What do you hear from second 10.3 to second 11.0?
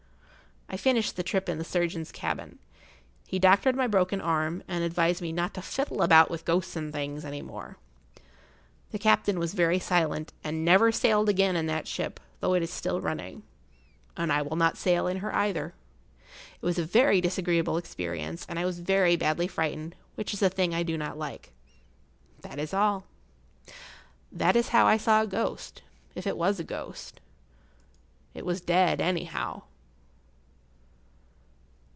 and never